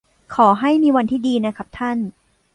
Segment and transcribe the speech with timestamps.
[0.35, 1.97] ขอให้มีวันที่ดีนะครับท่าน